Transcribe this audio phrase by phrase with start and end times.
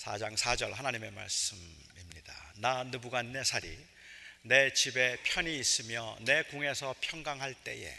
[0.00, 2.52] 4장 4절 하나님의 말씀입니다.
[2.56, 3.76] 나 느부갓네살이
[4.42, 7.94] 내 집에 편히 있으며 내 궁에서 평강할 때에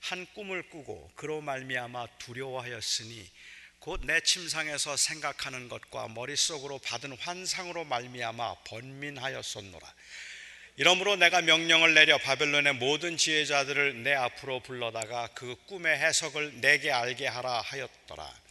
[0.00, 3.30] 한 꿈을 꾸고 그로 말미암아 두려워하였으니
[3.78, 9.94] 곧 내 침상에서 생각하는 것과 머릿속으로 받은 환상으로 말미암아 번민하였었노라.
[10.76, 17.28] 이러므로 내가 명령을 내려 바벨론의 모든 지혜자들을 내 앞으로 불러다가 그 꿈의 해석을 내게 알게
[17.28, 18.47] 하라 하였더라.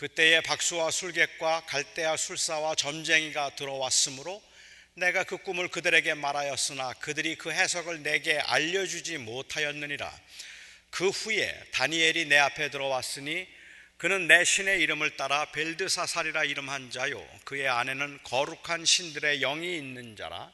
[0.00, 4.42] 그때에 박수와 술객과 갈대아 술사와 점쟁이가 들어왔으므로
[4.94, 10.10] 내가 그 꿈을 그들에게 말하였으나 그들이 그 해석을 내게 알려주지 못하였느니라.
[10.88, 13.46] 그 후에 다니엘이 내 앞에 들어왔으니
[13.98, 20.50] 그는 내 신의 이름을 따라 벨드사살이라 이름한 자요 그의 안에는 거룩한 신들의 영이 있는 자라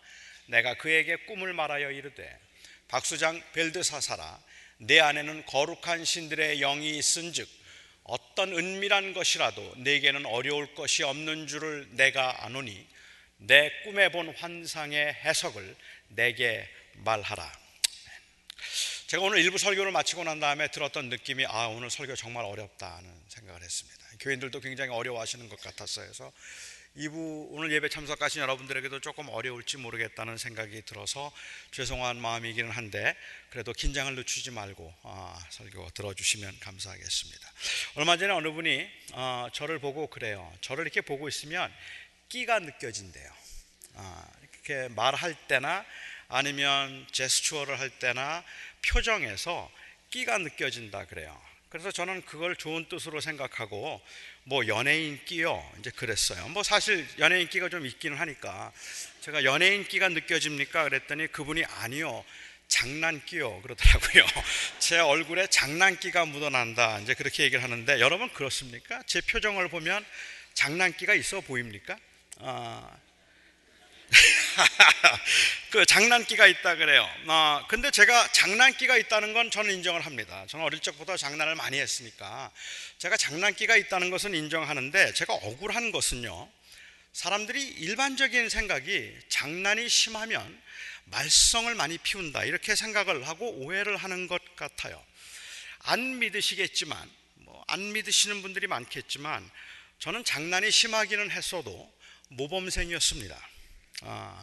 [0.46, 2.36] 내가 그에게 꿈을 말하여 이르되
[2.88, 4.40] 박수장 벨드사살아
[4.78, 7.55] 내 안에는 거룩한 신들의 영이 있은즉
[8.06, 12.86] 어떤 은밀한 것이라도 내게는 어려울 것이 없는 줄을 내가 아노니
[13.38, 15.76] 내 꿈에 본 환상의 해석을
[16.08, 17.52] 내게 말하라.
[19.08, 23.62] 제가 오늘 일부 설교를 마치고 난 다음에 들었던 느낌이 아 오늘 설교 정말 어렵다는 생각을
[23.62, 24.04] 했습니다.
[24.20, 26.06] 교인들도 굉장히 어려워하시는 것 같았어요.
[26.06, 26.32] 그래서
[26.96, 31.30] 2부 오늘 예배 참석하신 여러분들에게도 조금 어려울지 모르겠다는 생각이 들어서
[31.70, 33.14] 죄송한 마음이기는 한데
[33.50, 37.52] 그래도 긴장을 늦추지 말고 아, 설교 들어주시면 감사하겠습니다.
[37.96, 40.50] 얼마 전에 어느 분이 아, 저를 보고 그래요.
[40.62, 41.70] 저를 이렇게 보고 있으면
[42.30, 43.30] 끼가 느껴진대요.
[43.96, 45.84] 아, 이렇게 말할 때나
[46.28, 48.42] 아니면 제스처를 할 때나
[48.90, 49.70] 표정에서
[50.10, 51.38] 끼가 느껴진다 그래요.
[51.68, 54.00] 그래서 저는 그걸 좋은 뜻으로 생각하고
[54.48, 56.48] 뭐 연예인 끼요 이제 그랬어요.
[56.50, 58.72] 뭐 사실 연예인 끼가 좀 있기는 하니까
[59.20, 60.84] 제가 연예인 끼가 느껴집니까?
[60.84, 62.24] 그랬더니 그분이 아니요.
[62.68, 64.24] 장난기요 그러더라고요.
[64.78, 67.00] 제 얼굴에 장난기가 묻어난다.
[67.00, 69.02] 이제 그렇게 얘기를 하는데 여러분 그렇습니까?
[69.06, 70.04] 제 표정을 보면
[70.54, 71.98] 장난기가 있어 보입니까?
[72.38, 72.88] 아,
[75.70, 77.08] 그 장난기가 있다 그래요.
[77.26, 80.44] 어, 근데 제가 장난기가 있다는 건 저는 인정을 합니다.
[80.48, 82.50] 저는 어릴 적부터 장난을 많이 했으니까
[82.98, 86.48] 제가 장난기가 있다는 것은 인정하는데 제가 억울한 것은요.
[87.12, 90.62] 사람들이 일반적인 생각이 장난이 심하면
[91.06, 95.02] 말썽을 많이 피운다 이렇게 생각을 하고 오해를 하는 것 같아요.
[95.80, 99.48] 안 믿으시겠지만 뭐 안 믿으시는 분들이 많겠지만
[99.98, 101.92] 저는 장난이 심하기는 했어도
[102.28, 103.36] 모범생이었습니다.
[104.02, 104.42] 아,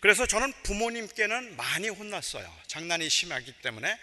[0.00, 2.52] 그래서 저는 부모님께는 많이 혼났어요.
[2.66, 3.98] 장난이 심하기 때문에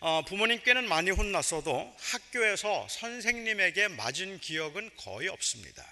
[0.00, 5.84] 어, 부모님께는 많이 혼났어도 학교에서 선생님에게 맞은 기억은 거의 없습니다.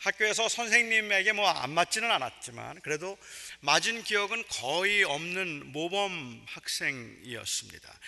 [0.00, 3.18] 학교에서 선생님에게 뭐 안 맞지는 않았지만 그래도
[3.60, 7.98] 맞은 기억은 거의 없는 모범 학생이었습니다.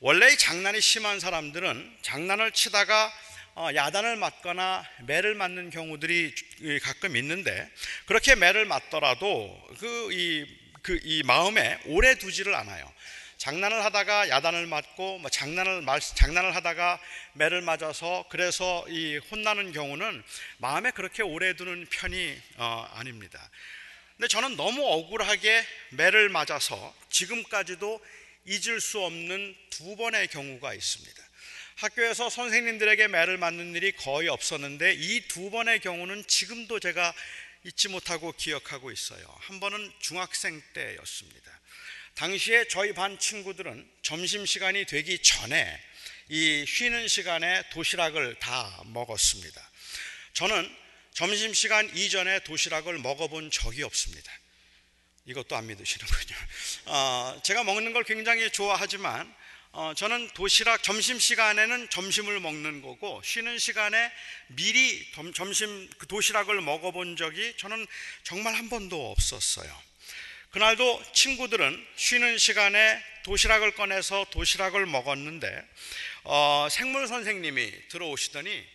[0.00, 3.29] 원래 장난이 심한 사람들은 장난을 치다가 어,
[3.74, 6.34] 야단을 맞거나 매를 맞는 경우들이
[6.82, 7.70] 가끔 있는데
[8.06, 10.46] 그렇게 매를 맞더라도 그이
[10.82, 12.90] 그 이 마음에 오래 두지를 않아요.
[13.36, 15.82] 장난을 하다가 야단을 맞고 뭐 장난을
[16.14, 17.00] 장난을 하다가
[17.34, 20.22] 매를 맞아서 그래서 이 혼나는 경우는
[20.58, 23.50] 마음에 그렇게 오래 두는 편이 어, 아닙니다.
[24.16, 28.04] 근데 저는 너무 억울하게 매를 맞아서 지금까지도
[28.44, 31.19] 잊을 수 없는 두 번의 경우가 있습니다.
[31.80, 37.14] 학교에서 선생님들에게 매를 맞는 일이 거의 없었는데 이 두 번의 경우는 지금도 제가
[37.64, 39.24] 잊지 못하고 기억하고 있어요.
[39.40, 41.60] 한 번은 중학생 때였습니다.
[42.16, 45.80] 당시에 저희 반 친구들은 점심시간이 되기 전에
[46.28, 49.70] 이 쉬는 시간에 도시락을 다 먹었습니다.
[50.34, 50.76] 저는
[51.14, 54.30] 점심시간 이전에 도시락을 먹어본 적이 없습니다.
[55.24, 56.36] 이것도 안 믿으시는군요.
[56.86, 59.34] 어, 제가 먹는 걸 굉장히 좋아하지만
[59.72, 64.10] 어, 저는 도시락 점심 시간에는 점심을 먹는 거고 쉬는 시간에
[64.48, 67.86] 미리 점심 그 도시락을 먹어본 적이 저는
[68.24, 69.72] 정말 한 번도 없었어요.
[70.50, 75.64] 그날도 친구들은 쉬는 시간에 도시락을 꺼내서 도시락을 먹었는데
[76.24, 78.66] 어, 생물 선생님이 들어오시더니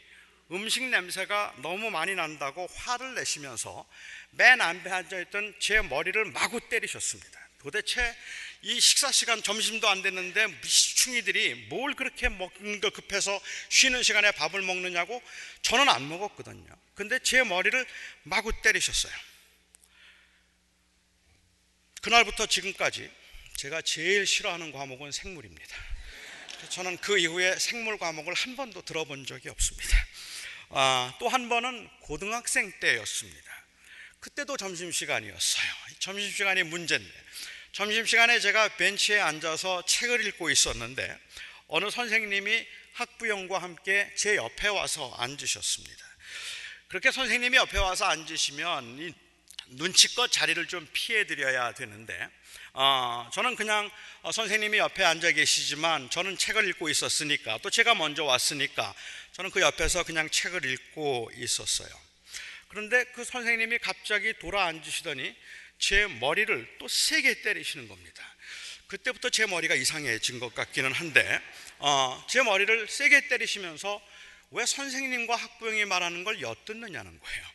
[0.52, 3.86] 음식 냄새가 너무 많이 난다고 화를 내시면서
[4.32, 7.45] 맨 앞에 앉아있던 제 머리를 마구 때리셨습니다.
[7.66, 8.16] 도대체
[8.62, 14.62] 이 식사 시간 점심도 안 됐는데 미충이들이 뭘 그렇게 먹는 거 급해서 쉬는 시간에 밥을
[14.62, 15.20] 먹느냐고
[15.64, 16.68] 저는 안 먹었거든요.
[16.94, 17.84] 근데 제 머리를
[18.22, 19.12] 마구 때리셨어요.
[22.04, 23.10] 그날부터 지금까지
[23.58, 25.76] 제가 제일 싫어하는 과목은 생물입니다.
[26.70, 30.06] 저는 그 이후에 생물 과목을 한 번도 들어본 적이 없습니다.
[30.70, 33.66] 아, 또 한 번은 고등학생 때였습니다.
[34.20, 35.72] 그때도 점심시간이었어요.
[36.00, 37.26] 점심시간이 문제인데
[37.76, 41.20] 점심시간에 제가 벤치에 앉아서 책을 읽고 있었는데
[41.68, 46.06] 어느 선생님이 학부형과 함께 제 옆에 와서 앉으셨습니다.
[46.88, 49.14] 그렇게 선생님이 옆에 와서 앉으시면
[49.72, 52.18] 눈치껏 자리를 좀 피해 드려야 되는데
[52.72, 53.92] 어, 저는 그냥
[54.22, 58.96] 어, 선생님이 옆에 앉아 계시지만 저는 책을 읽고 있었으니까 또 제가 먼저 왔으니까
[59.34, 61.90] 저는 그 옆에서 그냥 책을 읽고 있었어요.
[62.70, 65.36] 그런데 그 선생님이 갑자기 돌아 앉으시더니
[65.78, 68.24] 제 머리를 또 세게 때리시는 겁니다.
[68.88, 71.42] 그때부터 제 머리가 이상해진 것 같기는 한데
[71.80, 74.02] 어, 제 머리를 세게 때리시면서
[74.52, 77.46] 왜 선생님과 학부형이 말하는 걸 엿듣느냐는 거예요.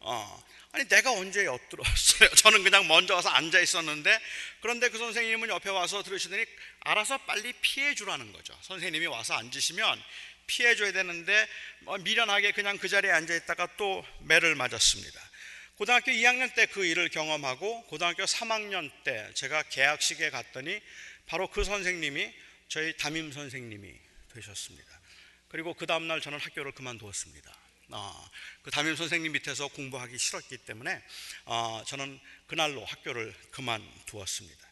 [0.00, 2.28] 어, 아니 내가 언제 엿들었어요?
[2.36, 4.20] 저는 그냥 먼저 와서 앉아 있었는데
[4.60, 6.44] 그런데 그 선생님은 옆에 와서 들으시더니
[6.80, 8.58] 알아서 빨리 피해 주라는 거죠.
[8.62, 10.02] 선생님이 와서 앉으시면
[10.46, 11.48] 피해 줘야 되는데
[11.80, 15.30] 뭐 미련하게 그냥 그 자리에 앉아 있다가 또 매를 맞았습니다.
[15.76, 20.80] 고등학교 2학년 때 그 일을 경험하고 고등학교 3학년 때 제가 개학식에 갔더니
[21.26, 22.32] 바로 그 선생님이
[22.68, 23.92] 저희 담임 선생님이
[24.32, 25.00] 되셨습니다.
[25.48, 27.52] 그리고 그 다음날 저는 학교를 그만두었습니다.
[27.90, 28.30] 어,
[28.62, 31.02] 그 담임 선생님 밑에서 공부하기 싫었기 때문에
[31.46, 34.64] 어, 저는 그날로 학교를 그만두었습니다.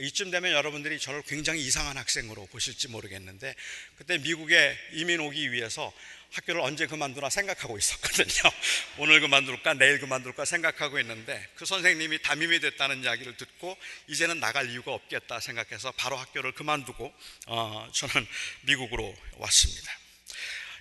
[0.00, 3.54] 이쯤 되면 여러분들이 저를 굉장히 이상한 학생으로 보실지 모르겠는데
[3.96, 5.92] 그때 미국에 이민 오기 위해서
[6.32, 8.50] 학교를 언제 그만두나 생각하고 있었거든요.
[8.98, 13.76] 오늘 그만둘까 내일 그만둘까 생각하고 있는데 그 선생님이 담임이 됐다는 이야기를 듣고
[14.08, 17.12] 이제는 나갈 이유가 없겠다 생각해서 바로 학교를 그만두고
[17.46, 18.26] 어, 저는
[18.62, 19.92] 미국으로 왔습니다.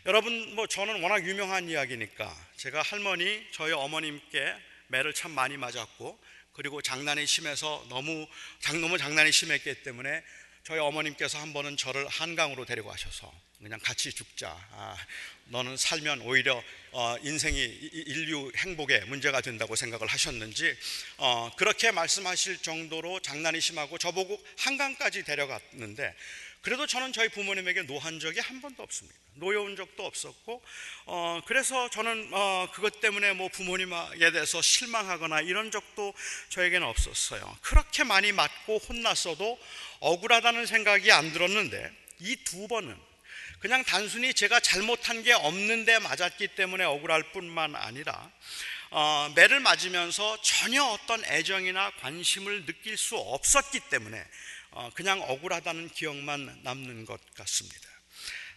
[0.06, 4.56] 여러분 뭐 저는 워낙 유명한 이야기니까 제가 할머니 저희 어머님께
[4.88, 6.20] 매를 참 많이 맞았고
[6.54, 8.28] 그리고 장난이 심해서 너무
[8.60, 10.24] 장 너무 장난이 심했기 때문에
[10.68, 13.34] 저희 어머님께서 한 번은 저를 한강으로 데려가셔서
[13.64, 14.50] 그냥 같이 죽자.
[14.74, 14.98] 아,
[15.46, 16.62] 너는 살면 오히려
[16.92, 20.78] 어, 인생이 인류 행복에 문제가 된다고 생각을 하셨는지
[21.20, 26.14] 어, 그렇게 말씀하실 정도로 장난이 심하고 저보고 한강까지 데려갔는데
[26.68, 29.18] 그래도 저는 저희 부모님에게 노한 적이 한 번도 없습니다.
[29.36, 30.62] 노여운 적도 없었고,
[31.06, 36.14] 어, 그래서 저는 어, 그것 때문에 뭐 부모님에 대해서 실망하거나 이런 적도
[36.50, 37.58] 저에게는 없었어요.
[37.62, 39.58] 그렇게 많이 맞고 혼났어도
[40.02, 43.00] 억울하다는 생각이 안 들었는데 이 두 번은
[43.60, 48.30] 그냥 단순히 제가 잘못한 게 없는데 맞았기 때문에 억울할 뿐만 아니라
[48.90, 54.24] 어, 매를 맞으면서 전혀 어떤 애정이나 관심을 느낄 수 없었기 때문에 어,
[54.94, 57.90] 그냥 억울하다는 기억만 남는 것 같습니다.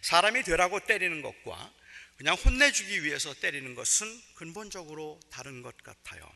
[0.03, 1.73] 사람이 되라고 때리는 것과
[2.17, 6.31] 그냥 혼내주기 위해서 때리는 것은 근본적으로 다른 것 같아요.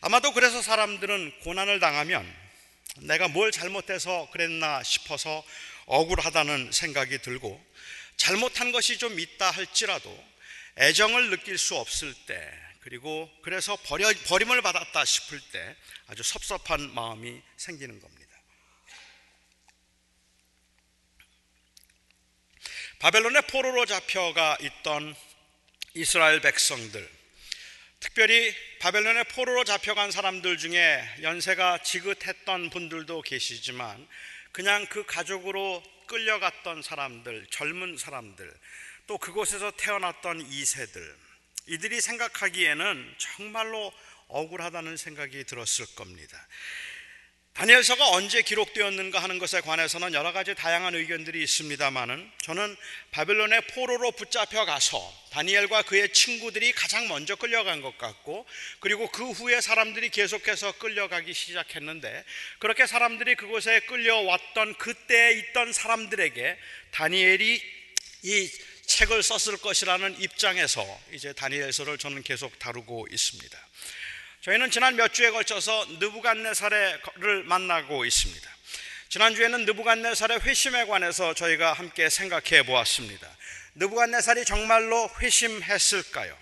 [0.00, 2.26] 아마도 그래서 사람들은 고난을 당하면
[2.98, 5.44] 내가 뭘 잘못해서 그랬나 싶어서
[5.86, 7.64] 억울하다는 생각이 들고
[8.16, 10.30] 잘못한 것이 좀 있다 할지라도
[10.78, 12.50] 애정을 느낄 수 없을 때
[12.80, 18.19] 그리고 그래서 버려, 버림을 받았다 싶을 때 아주 섭섭한 마음이 생기는 겁니다.
[23.00, 25.16] 바벨론의 포로로 잡혀가 있던
[25.94, 27.08] 이스라엘 백성들,
[27.98, 34.06] 특별히 바벨론의 포로로 잡혀간 사람들 중에 연세가 지긋했던 분들도 계시지만
[34.52, 38.52] 그냥 그 가족으로 끌려갔던 사람들, 젊은 사람들,
[39.06, 41.16] 또 그곳에서 태어났던 이세들,
[41.68, 43.94] 이들이 생각하기에는 정말로
[44.28, 46.46] 억울하다는 생각이 들었을 겁니다.
[47.54, 52.76] 다니엘서가 언제 기록되었는가 하는 것에 관해서는 여러 가지 다양한 의견들이 있습니다만은 저는
[53.10, 54.98] 바벨론의 포로로 붙잡혀 가서
[55.30, 58.46] 다니엘과 그의 친구들이 가장 먼저 끌려간 것 같고
[58.78, 62.24] 그리고 그 후에 사람들이 계속해서 끌려가기 시작했는데
[62.60, 66.56] 그렇게 사람들이 그곳에 끌려왔던 그때 있던 사람들에게
[66.92, 67.62] 다니엘이
[68.22, 68.50] 이
[68.86, 73.69] 책을 썼을 것이라는 입장에서 이제 다니엘서를 저는 계속 다루고 있습니다.
[74.42, 78.50] 저희는 지난 몇 주에 걸쳐서 느부갓네살을 만나고 있습니다.
[79.10, 83.28] 지난주에는 느부갓네살의 회심에 관해서 저희가 함께 생각해 보았습니다.
[83.74, 86.34] 느부갓네살이 정말로 회심했을까요?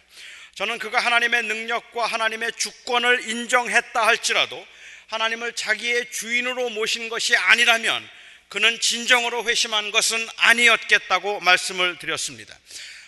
[0.55, 4.65] 저는 그가 하나님의 능력과 하나님의 주권을 인정했다 할지라도
[5.09, 8.09] 하나님을 자기의 주인으로 모신 것이 아니라면
[8.49, 12.57] 그는 진정으로 회심한 것은 아니었겠다고 말씀을 드렸습니다.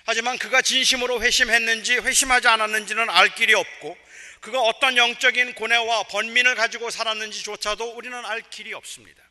[0.04, 4.09] 하지만 그가 진심으로 회심했는지 회심하지 않았는지는 알 길이 없고
[4.40, 9.22] 그가 어떤 영적인 고뇌와 번민을 가지고 살았는지조차도 우리는 알 길이 없습니다.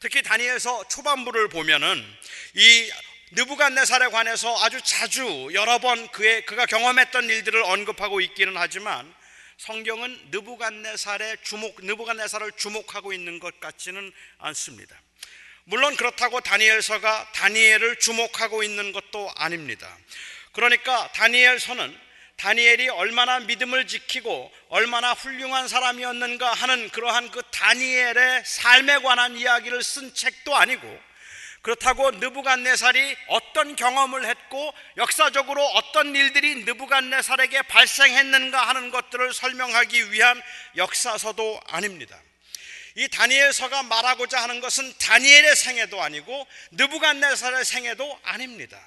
[0.00, 2.04] 특히 다니엘서 초반부를 보면은
[2.54, 2.90] 이
[3.32, 9.12] 느부갓네살에 관해서 아주 자주 여러 번 그의 그가 경험했던 일들을 언급하고 있기는 하지만
[9.58, 15.00] 성경은 느부갓네살의 주목 느부갓네살을 주목하고 있는 것 같지는 않습니다.
[15.64, 19.98] 물론 그렇다고 다니엘서가 다니엘을 주목하고 있는 것도 아닙니다.
[20.52, 22.07] 그러니까 다니엘서는
[22.38, 30.14] 다니엘이 얼마나 믿음을 지키고 얼마나 훌륭한 사람이었는가 하는 그러한 그 다니엘의 삶에 관한 이야기를 쓴
[30.14, 31.08] 책도 아니고
[31.62, 40.40] 그렇다고 느부갓네살이 어떤 경험을 했고 역사적으로 어떤 일들이 느부갓네살에게 발생했는가 하는 것들을 설명하기 위한
[40.76, 42.18] 역사서도 아닙니다.
[42.94, 48.80] 이 다니엘서가 말하고자 하는 것은 다니엘의 생애도 아니고 느부갓네살의 생애도 아닙니다.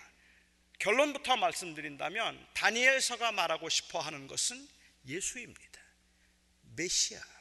[0.81, 4.67] 결론부터 말씀드린다면 다니엘서가 말하고 싶어 하는 것은
[5.05, 5.79] 예수입니다.
[6.75, 7.31] 메시아입니다.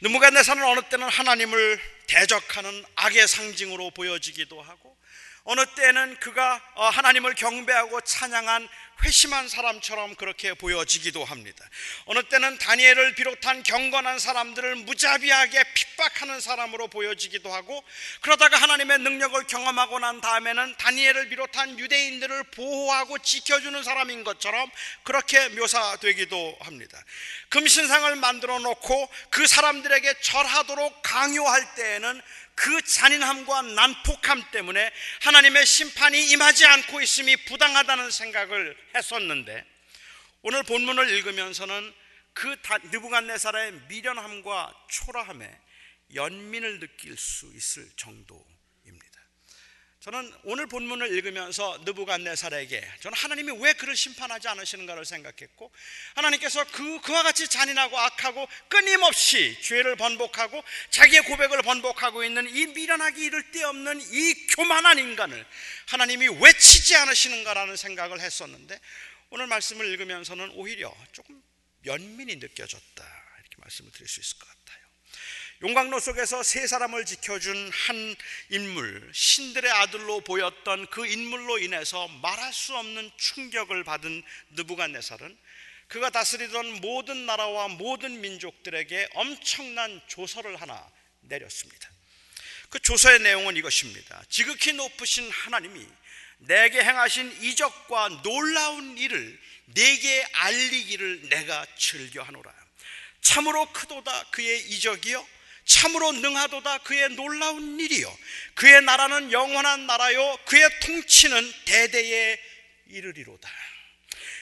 [0.00, 4.96] 느부갓네살은 어느 때는 하나님을 대적하는 악의 상징으로 보여지기도 하고
[5.42, 8.68] 어느 때는 그가 어, 하나님을 경배하고 찬양한
[9.04, 11.64] 회심한 사람처럼 그렇게 보여지기도 합니다.
[12.06, 17.82] 어느 때는 다니엘을 비롯한 경건한 사람들을 무자비하게 핍박하는 사람으로 보여지기도 하고
[18.20, 24.70] 그러다가 하나님의 능력을 경험하고 난 다음에는 다니엘을 비롯한 유대인들을 보호하고 지켜주는 사람인 것처럼
[25.04, 27.02] 그렇게 묘사되기도 합니다.
[27.50, 32.20] 금신상을 만들어 놓고 그 사람들에게 절하도록 강요할 때에는
[32.58, 39.64] 그 잔인함과 난폭함 때문에 하나님의 심판이 임하지 않고 있음이 부당하다는 생각을 했었는데
[40.42, 41.94] 오늘 본문을 읽으면서는
[42.32, 42.56] 그
[42.90, 45.48] 느부갓네살의 미련함과 초라함에
[46.14, 48.44] 연민을 느낄 수 있을 정도
[50.08, 55.70] 저는 오늘 본문을 읽으면서 느부갓네살에게 저는 하나님이 왜 그를 심판하지 않으시는가를 생각했고
[56.14, 63.22] 하나님께서 그 그와 같이 잔인하고 악하고 끊임없이 죄를 번복하고 자기의 고백을 번복하고 있는 이 미련하기
[63.22, 65.44] 이를 데 없는 이 교만한 인간을
[65.88, 68.80] 하나님이 왜 치지 않으시는가라는 생각을 했었는데
[69.28, 71.42] 오늘 말씀을 읽으면서는 오히려 조금
[71.84, 73.04] 연민이 느껴졌다
[73.40, 74.77] 이렇게 말씀을 드릴 수 있을 것 같아요.
[75.60, 78.16] 용광로 속에서 세 사람을 지켜준 한
[78.50, 85.36] 인물, 신들의 아들로 보였던 그 인물로 인해서 말할 수 없는 충격을 받은 느부갓네살은
[85.88, 90.88] 그가 다스리던 모든 나라와 모든 민족들에게 엄청난 조서를 하나
[91.22, 91.90] 내렸습니다.
[92.68, 94.22] 그 조서의 내용은 이것입니다.
[94.28, 95.84] 지극히 높으신 하나님이
[96.38, 99.40] 내게 행하신 이적과 놀라운 일을
[99.74, 102.54] 내게 알리기를 내가 즐겨하노라.
[103.22, 105.37] 참으로 크도다 그의 이적이요
[105.68, 106.78] 참으로 능하도다.
[106.78, 108.18] 그의 놀라운 일이요.
[108.54, 110.36] 그의 나라는 영원한 나라요.
[110.46, 112.40] 그의 통치는 대대에
[112.88, 113.48] 이르리로다.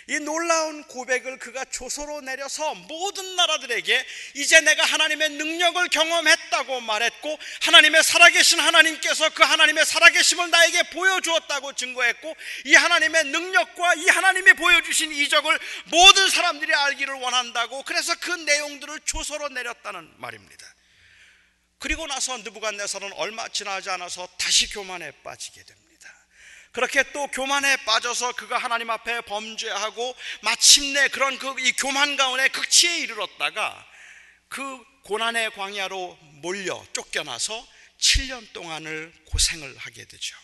[0.09, 8.05] 이 놀라운 고백을 그가 조서로 내려서 모든 나라들에게 이제 내가 하나님의 능력을 경험했다고 말했고 하나님의
[8.05, 15.59] 살아계신 하나님께서 그 하나님의 살아계심을 나에게 보여주었다고 증거했고 이 하나님의 능력과 이 하나님이 보여주신 이적을
[15.87, 20.76] 모든 사람들이 알기를 원한다고 그래서 그 내용들을 조서로 내렸다는 말입니다
[21.79, 25.87] 그리고 나서 느부갓네살은 얼마 지나지 않아서 다시 교만에 빠지게 됩니다.
[26.73, 32.99] 그렇게 또 교만에 빠져서 그가 하나님 앞에 범죄하고 마침내 그런 그 이 교만 가운데 극치에
[32.99, 33.87] 이르렀다가
[34.49, 37.67] 그 고난의 광야로 몰려 쫓겨나서
[37.99, 40.37] 7년 동안을 고생을 하게 되죠.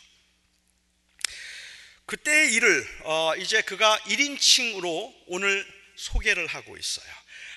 [2.06, 7.12] 그때의 일을 어 이제 그가 1인칭으로 오늘 소개를 하고 있어요.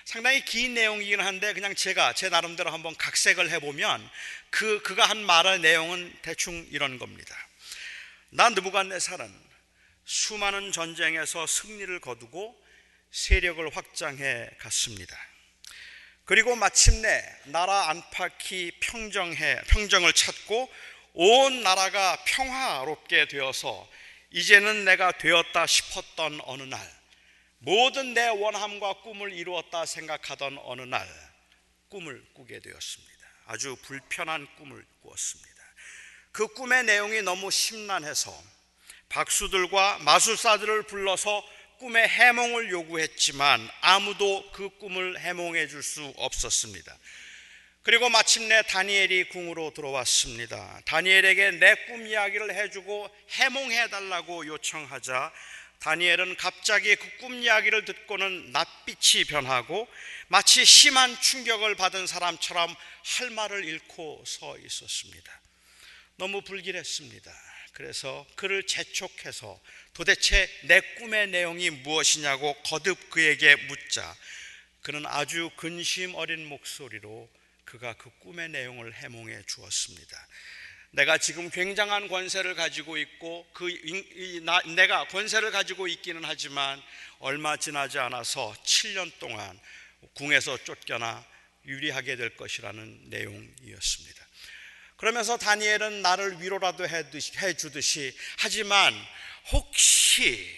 [0.06, 4.08] 상당히 긴 내용이긴 한데 그냥 제가 제 나름대로 한번 각색을 해보면
[4.52, 7.36] 그 그가 한 말의 내용은 대충 이런 겁니다.
[8.30, 9.46] 난 느부갓네살은
[10.06, 12.56] 수많은 전쟁에서 승리를 거두고
[13.10, 15.18] 세력을 확장해 갔습니다.
[16.26, 20.72] 그리고 마침내 나라 안팎이 평정해 평정을 찾고
[21.14, 23.90] 온 나라가 평화롭게 되어서
[24.30, 26.80] 이제는 내가 되었다 싶었던 어느 날
[27.66, 31.08] 모든 내 원함과 꿈을 이루었다 생각하던 어느 날
[31.90, 33.28] 꿈을 꾸게 되었습니다.
[33.48, 35.64] 아주 불편한 꿈을 꾸었습니다.
[36.32, 38.32] 그 꿈의 내용이 너무 심란해서
[39.10, 41.44] 박수들과 마술사들을 불러서
[41.80, 46.96] 꿈의 해몽을 요구했지만 아무도 그 꿈을 해몽해 줄 수 없었습니다.
[47.82, 50.82] 그리고 마침내 다니엘이 궁으로 들어왔습니다.
[50.86, 55.34] 다니엘에게 내 꿈 이야기를 해주고 해몽해 달라고 요청하자
[55.86, 59.88] 다니엘은 갑자기 그 꿈 이야기를 듣고는 낯빛이 변하고
[60.28, 65.42] 마치 심한 충격을 받은 사람처럼 할 말을 잃고 서 있었습니다.
[66.18, 67.32] 너무 불길했습니다.
[67.74, 69.62] 그래서 그를 재촉해서
[69.94, 74.16] 도대체 내 꿈의 내용이 무엇이냐고 거듭 그에게 묻자
[74.82, 77.30] 그는 아주 근심 어린 목소리로
[77.64, 80.28] 그가 그 꿈의 내용을 해몽해 주었습니다.
[80.96, 83.68] 내가 지금 굉장한 권세를 가지고 있고 그
[84.44, 86.82] 나, 내가 권세를 가지고 있기는 하지만
[87.20, 89.60] 얼마 지나지 않아서 7년 동안
[90.14, 91.26] 궁에서 쫓겨나
[91.66, 94.26] 유리하게 될 것이라는 내용이었습니다.
[94.96, 97.04] 그러면서 다니엘은 나를 위로라도 해
[97.58, 98.94] 주듯이 하지만
[99.52, 100.50] 혹시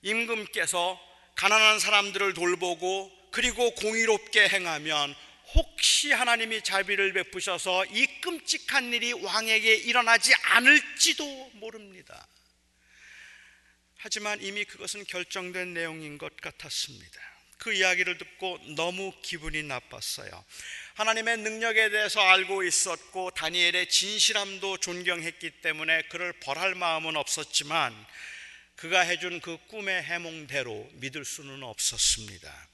[0.00, 0.98] 임금께서
[1.34, 5.14] 가난한 사람들을 돌보고 그리고 공의롭게 행하면
[5.54, 12.26] 혹시 하나님이 자비를 베푸셔서 이 끔찍한 일이 왕에게 일어나지 않을지도 모릅니다.
[13.98, 17.20] 하지만 이미 그것은 결정된 내용인 것 같았습니다.
[17.58, 20.44] 그 이야기를 듣고 너무 기분이 나빴어요.
[20.94, 27.94] 하나님의 능력에 대해서 알고 있었고 다니엘의 진실함도 존경했기 때문에 그를 벌할 마음은 없었지만
[28.74, 32.68] 그가 해준 그 꿈의 해몽대로 믿을 수는 없었습니다.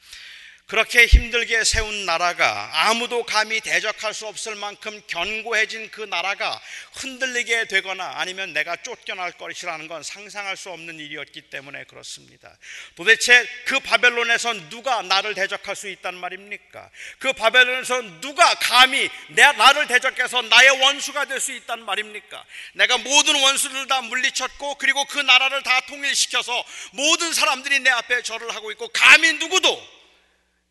[0.68, 6.60] 그렇게 힘들게 세운 나라가 아무도 감히 대적할 수 없을 만큼 견고해진 그 나라가
[6.92, 12.54] 흔들리게 되거나 아니면 내가 쫓겨날 것이라는 건 상상할 수 없는 일이었기 때문에 그렇습니다.
[12.96, 16.90] 도대체 그 바벨론에서 누가 나를 대적할 수 있단 말입니까?
[17.18, 22.44] 그 바벨론에서 누가 감히 내 나를 대적해서 나의 원수가 될 수 있단 말입니까?
[22.74, 28.54] 내가 모든 원수들 다 물리쳤고 그리고 그 나라를 다 통일시켜서 모든 사람들이 내 앞에 절을
[28.54, 29.97] 하고 있고 감히 누구도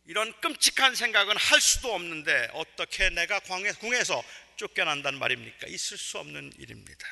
[0.08, 4.24] 이런 끔찍한 생각은 할 수도 없는데 어떻게 내가 궁에서
[4.56, 5.68] 쫓겨난단 말입니까?
[5.68, 7.08] 있을 수 없는 일입니다.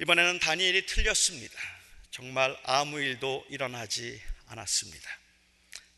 [0.00, 1.58] 이번에는 다니엘이 틀렸습니다.
[2.10, 5.18] 정말 아무 일도 일어나지 않았습니다.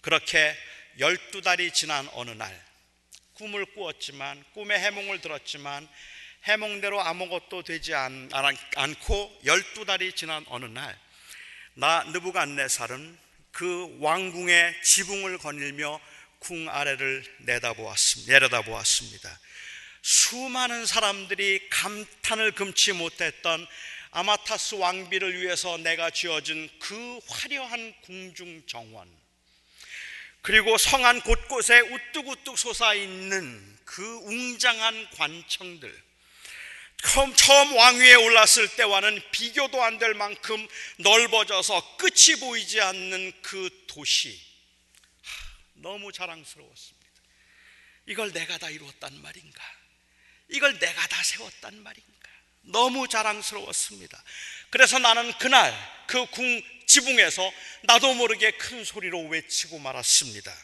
[0.00, 0.56] 그렇게
[0.98, 2.64] 열두 달이 지난 어느 날
[3.34, 5.88] 꿈을 꾸었지만 꿈의 해몽을 들었지만
[6.44, 8.28] 해몽대로 아무것도 되지 않,
[9.02, 11.04] 고 열두 달이 지난 어느 날
[11.76, 13.18] 나 느부갓네살은
[13.54, 16.00] 그 왕궁의 지붕을 거닐며
[16.40, 18.32] 궁 아래를 내다보았습니다.
[18.32, 19.40] 내려다보았습니다.
[20.02, 23.64] 수많은 사람들이 감탄을 금치 못했던
[24.10, 29.08] 아마타스 왕비를 위해서 내가 지어준 그 화려한 궁중 정원
[30.42, 36.02] 그리고 성안 곳곳에 우뚝우뚝 솟아 있는 그 웅장한 관청들
[37.36, 44.40] 처음, 왕위에 올랐을 때와는 비교도 안 될 만큼 넓어져서 끝이 보이지 않는 그 도시.
[45.74, 47.04] 너무 자랑스러웠습니다.
[48.06, 49.62] 이걸 내가 다 이루었단 말인가?
[50.48, 52.10] 이걸 내가 다 세웠단 말인가?
[52.62, 54.22] 너무 자랑스러웠습니다.
[54.70, 55.72] 그래서 나는 그날
[56.06, 60.54] 그 궁 지붕에서 나도 모르게 큰 소리로 외치고 말았습니다.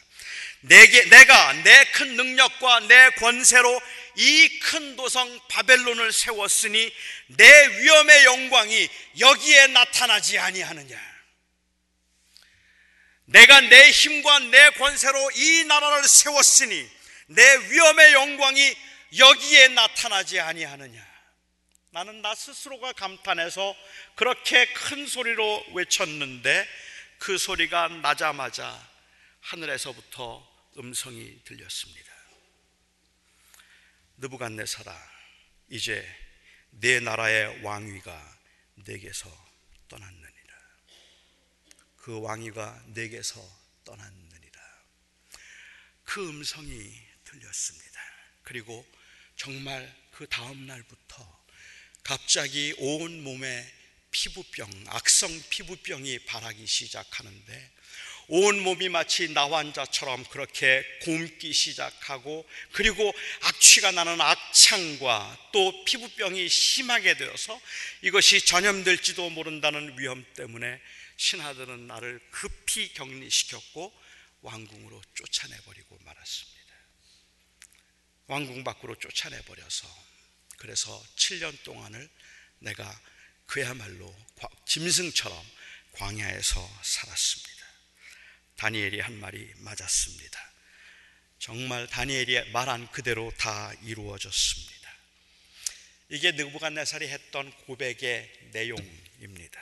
[0.61, 3.81] 내게, 내가 내 큰 능력과 내 권세로
[4.15, 6.93] 이 큰 도성 바벨론을 세웠으니
[7.27, 11.11] 내 위엄의 영광이 여기에 나타나지 아니하느냐.
[13.25, 16.89] 내가 내 힘과 내 권세로 이 나라를 세웠으니
[17.27, 18.75] 내 위엄의 영광이
[19.17, 21.11] 여기에 나타나지 아니하느냐.
[21.91, 23.75] 나는 나 스스로가 감탄해서
[24.15, 26.67] 그렇게 큰 소리로 외쳤는데
[27.19, 28.89] 그 소리가 나자마자
[29.41, 30.47] 하늘에서부터
[30.77, 32.10] 음성이 들렸습니다.
[34.21, 34.95] 느부갓네살아
[35.69, 36.07] 이제
[36.69, 38.39] 내 나라의 왕위가
[38.75, 39.29] 내게서
[39.87, 40.55] 떠났느니라.
[41.97, 43.41] 그 왕위가 내게서
[43.83, 44.61] 떠났느니라.
[46.03, 48.01] 그 음성이 들렸습니다.
[48.43, 48.85] 그리고
[49.35, 51.45] 정말 그 다음 날부터
[52.03, 53.73] 갑자기 온 몸에
[54.11, 57.71] 피부병, 악성 피부병이 발하기 시작하는데
[58.27, 67.59] 온 몸이 마치 나환자처럼 그렇게 곪기 시작하고 그리고 악취가 나는 악창과 또 피부병이 심하게 되어서
[68.01, 70.79] 이것이 전염될지도 모른다는 위험 때문에
[71.17, 73.93] 신하들은 나를 급히 격리시켰고
[74.41, 76.61] 왕궁으로 쫓아내버리고 말았습니다.
[78.27, 79.87] 왕궁 밖으로 쫓아내버려서
[80.57, 82.09] 그래서 7년 동안을
[82.59, 83.01] 내가
[83.45, 84.15] 그야말로
[84.65, 85.37] 짐승처럼
[85.93, 87.50] 광야에서 살았습니다.
[88.61, 90.39] 다니엘이 한 말이 맞았습니다.
[91.39, 94.91] 정말 다니엘이 말한 그대로 다 이루어졌습니다.
[96.09, 99.59] 이게 느부갓네살이 했던 고백의 내용입니다.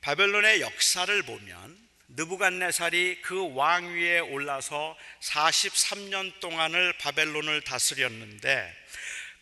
[0.00, 1.78] 바벨론의 역사를 보면
[2.08, 8.74] 느부갓네살이 그 왕위에 올라서 43년 동안을 바벨론을 다스렸는데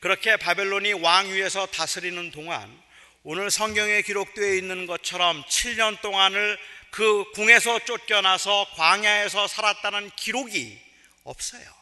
[0.01, 2.83] 그렇게 바벨론이 왕위에서 다스리는 동안
[3.23, 6.59] 오늘 성경에 기록되어 있는 것처럼 7년 동안을
[6.91, 10.81] 그 궁에서 쫓겨나서 광야에서 살았다는 기록이
[11.25, 11.81] 없어요.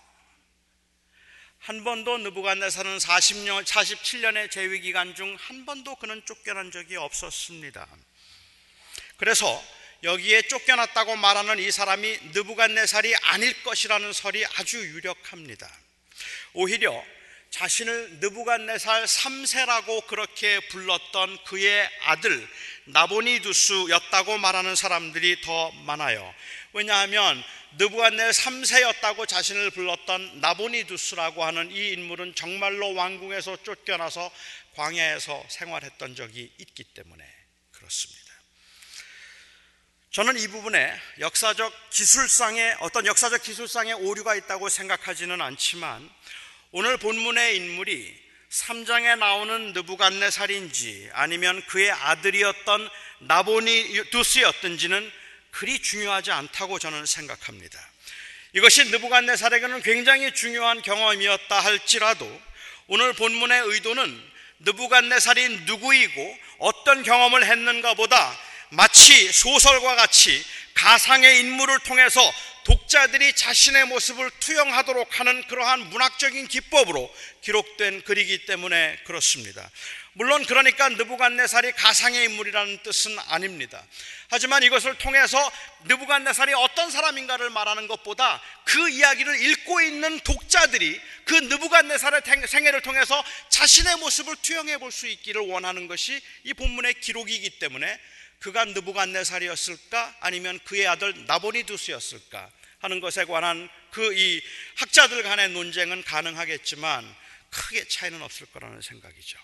[1.60, 7.86] 한 번도 느부갓네살은 40년, 47년의 재위 기간 중 한 번도 그는 쫓겨난 적이 없었습니다.
[9.16, 9.62] 그래서
[10.02, 15.68] 여기에 쫓겨났다고 말하는 이 사람이 느부갓네살이 아닐 것이라는 설이 아주 유력합니다.
[16.52, 17.04] 오히려
[17.50, 22.48] 자신을 느부갓네살 3세라고 그렇게 불렀던 그의 아들
[22.88, 26.35] 나보니두스였다고 말하는 사람들이 더 많아요.
[26.72, 27.42] 왜냐하면
[27.77, 34.31] 느부갓네 3세였다고 자신을 불렀던 나보니두스라고 하는 이 인물은 정말로 왕궁에서 쫓겨나서
[34.74, 37.24] 광야에서 생활했던 적이 있기 때문에
[37.72, 38.29] 그렇습니다.
[40.11, 46.11] 저는 이 부분에 역사적 기술상의 어떤 역사적 기술상의 오류가 있다고 생각하지는 않지만
[46.70, 52.88] 오늘 본문의 인물이 3장에 나오는 느부갓네살인지 아니면 그의 아들이었던
[53.20, 55.12] 나보니 두스였든지는
[55.50, 57.78] 그리 중요하지 않다고 저는 생각합니다.
[58.54, 62.40] 이것이 느부갓네살에게는 굉장히 중요한 경험이었다 할지라도
[62.87, 64.30] 오늘 본문의 의도는
[64.61, 68.38] 느부갓네살이 누구이고 어떤 경험을 했는가 보다
[68.70, 70.44] 마치 소설과 같이
[70.78, 72.20] 가상의 인물을 통해서
[72.62, 79.68] 독자들이 자신의 모습을 투영하도록 하는 그러한 문학적인 기법으로 기록된 글이기 때문에 그렇습니다.
[80.12, 83.84] 물론 그러니까 느부갓네살이 가상의 인물이라는 뜻은 아닙니다.
[84.28, 85.52] 하지만 이것을 통해서
[85.86, 93.96] 느부갓네살이 어떤 사람인가를 말하는 것보다 그 이야기를 읽고 있는 독자들이 그 느부갓네살의 생애를 통해서 자신의
[93.96, 97.98] 모습을 투영해 볼 수 있기를 원하는 것이 이 본문의 기록이기 때문에
[98.38, 104.40] 그가 느부갓네살이었을까 아니면 그의 아들 나보니두스였을까 하는 것에 관한 그 이
[104.77, 107.16] 학자들 간의 논쟁은 가능하겠지만
[107.51, 109.38] 크게 차이는 없을 거라는 생각이죠.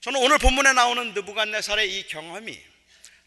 [0.00, 2.60] 저는 오늘 본문에 나오는 느부갓네살의 이 경험이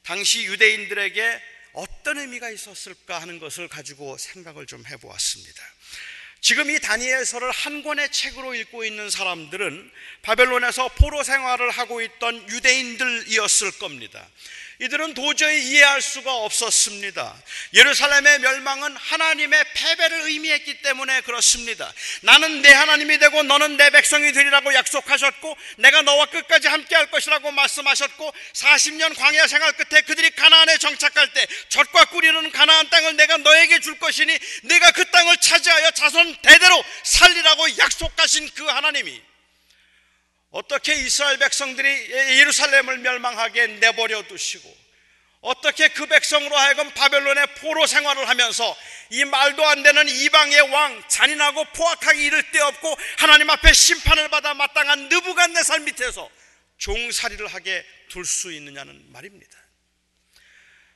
[0.04, 1.42] 당시 유대인들에게
[1.74, 5.64] 어떤 의미가 있었을까 하는 것을 가지고 생각을 좀 해보았습니다.
[6.44, 9.90] 지금 이 다니엘서를 한 권의 책으로 읽고 있는 사람들은
[10.24, 14.28] 바벨론에서 포로 생활을 하고 있던 유대인들이었을 겁니다.
[14.80, 17.36] 이들은 도저히 이해할 수가 없었습니다.
[17.74, 21.92] 예루살렘의 멸망은 하나님의 패배를 의미했기 때문에 그렇습니다.
[22.22, 27.52] 나는 내 하나님이 되고 너는 내 백성이 되리라고 약속하셨고 내가 너와 끝까지 함께 할 것이라고
[27.52, 33.80] 말씀하셨고 40년 광야 생활 끝에 그들이 가나안에 정착할 때 젖과 꿀이는 가나안 땅을 내가 너에게
[33.80, 39.22] 줄 것이니 네가 그 땅을 차지하여 자손 대대로 살리라고 약속하신 그 하나님이
[40.54, 44.84] 어떻게 이스라엘 백성들이 예루살렘을 멸망하게 내버려 두시고
[45.42, 48.78] 어떻게 그 백성으로 하여금 바벨론의 포로 생활을 하면서
[49.10, 54.54] 이 말도 안 되는 이방의 왕 잔인하고 포악하기 이를 데 없고 하나님 앞에 심판을 받아
[54.54, 56.30] 마땅한 느부갓네살 밑에서
[56.78, 59.58] 종살이를 하게 둘 수 있느냐는 말입니다.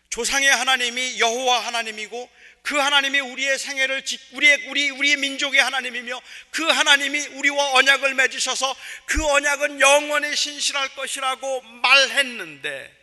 [0.09, 2.29] 조상의 하나님이 여호와 하나님이고
[2.67, 4.03] 그 하나님이 우리의 생애를
[4.33, 8.75] 우리의 우리 우리 민족의 하나님이며 그 하나님이 우리와 언약을 맺으셔서
[9.05, 12.93] 그 언약은 영원히 신실할 것이라고 말했는데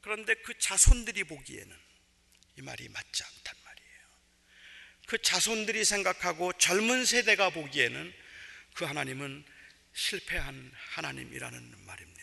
[0.00, 1.76] 그런데 그 자손들이 보기에는
[2.56, 4.00] 이 말이 맞지 않단 말이에요.
[5.06, 8.12] 그 자손들이 생각하고 젊은 세대가 보기에는
[8.74, 9.44] 그 하나님은
[9.94, 12.17] 실패한 하나님이라는 말입니다.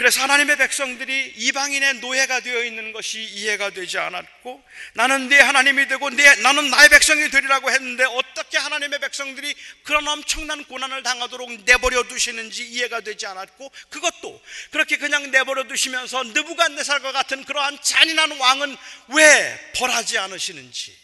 [0.00, 6.08] 그래서 하나님의 백성들이 이방인의 노예가 되어 있는 것이 이해가 되지 않았고 나는 네 하나님이 되고
[6.08, 12.66] 네, 나는 나의 백성이 되리라고 했는데 어떻게 하나님의 백성들이 그런 엄청난 고난을 당하도록 내버려 두시는지
[12.66, 18.74] 이해가 되지 않았고 그것도 그렇게 그냥 내버려 두시면서 느부갓네살과 같은 그러한 잔인한 왕은
[19.08, 20.96] 왜 벌하지 않으시는지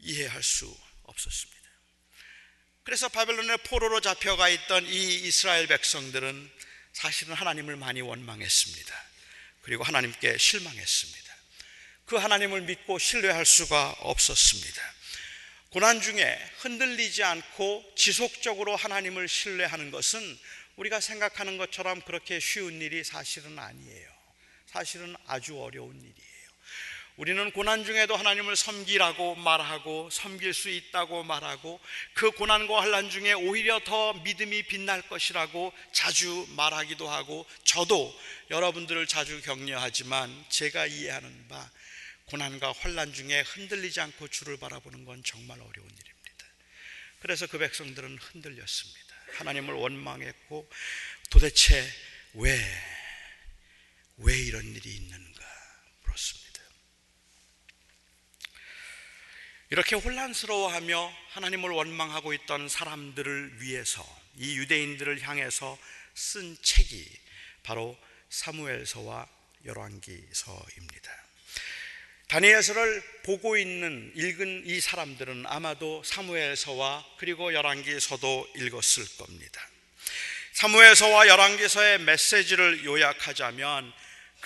[0.00, 1.60] 이해할 수 없었습니다.
[2.82, 6.58] 그래서 바벨론의 포로로 잡혀가 있던 이 이스라엘 백성들은
[6.98, 9.04] 사실은 하나님을 많이 원망했습니다.
[9.62, 11.36] 그리고 하나님께 실망했습니다.
[12.06, 14.82] 그 하나님을 믿고 신뢰할 수가 없었습니다.
[15.70, 20.38] 고난 중에 흔들리지 않고 지속적으로 하나님을 신뢰하는 것은
[20.74, 24.10] 우리가 생각하는 것처럼 그렇게 쉬운 일이 사실은 아니에요.
[24.66, 26.27] 사실은 아주 어려운 일이에요.
[27.18, 31.80] 우리는 고난 중에도 하나님을 섬기라고 말하고 섬길 수 있다고 말하고
[32.14, 38.18] 그 고난과 환란 중에 오히려 더 믿음이 빛날 것이라고 자주 말하기도 하고 저도
[38.50, 41.70] 여러분들을 자주 격려하지만 제가 이해하는 바
[42.26, 46.46] 고난과 환란 중에 흔들리지 않고 주를 바라보는 건 정말 어려운 일입니다.
[47.20, 49.14] 그래서 그 백성들은 흔들렸습니다.
[49.34, 50.70] 하나님을 원망했고
[51.30, 51.84] 도대체
[52.34, 52.58] 왜
[54.18, 55.44] 왜 이런 일이 있는가
[56.02, 56.47] 물었습니다.
[59.70, 64.02] 이렇게 혼란스러워하며 하나님을 원망하고 있던 사람들을 위해서
[64.36, 65.76] 이 유대인들을 향해서
[66.14, 67.06] 쓴 책이
[67.62, 67.98] 바로
[68.30, 69.26] 사무엘서와
[69.66, 71.12] 열왕기서입니다.
[72.28, 79.68] 다니엘서를 보고 있는 읽은 이 사람들은 아마도 사무엘서와 그리고 열왕기서도 읽었을 겁니다.
[80.52, 83.92] 사무엘서와 열왕기서의 메시지를 요약하자면